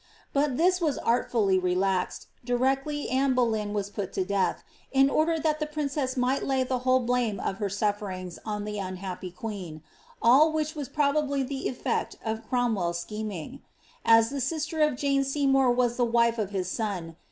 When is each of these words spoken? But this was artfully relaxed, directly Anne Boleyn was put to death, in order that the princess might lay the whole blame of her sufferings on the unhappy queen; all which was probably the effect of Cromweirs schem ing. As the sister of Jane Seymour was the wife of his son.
But 0.33 0.57
this 0.57 0.81
was 0.81 0.97
artfully 0.97 1.59
relaxed, 1.59 2.25
directly 2.43 3.07
Anne 3.07 3.35
Boleyn 3.35 3.71
was 3.71 3.91
put 3.91 4.11
to 4.13 4.25
death, 4.25 4.63
in 4.91 5.11
order 5.11 5.37
that 5.37 5.59
the 5.59 5.67
princess 5.67 6.17
might 6.17 6.41
lay 6.43 6.63
the 6.63 6.79
whole 6.79 7.01
blame 7.01 7.39
of 7.39 7.57
her 7.57 7.69
sufferings 7.69 8.39
on 8.43 8.65
the 8.65 8.79
unhappy 8.79 9.29
queen; 9.29 9.83
all 10.19 10.51
which 10.51 10.73
was 10.73 10.89
probably 10.89 11.43
the 11.43 11.69
effect 11.69 12.15
of 12.25 12.49
Cromweirs 12.49 12.99
schem 13.05 13.31
ing. 13.31 13.61
As 14.03 14.31
the 14.31 14.41
sister 14.41 14.81
of 14.81 14.95
Jane 14.95 15.23
Seymour 15.23 15.69
was 15.69 15.97
the 15.97 16.03
wife 16.05 16.39
of 16.39 16.49
his 16.49 16.67
son. 16.67 17.15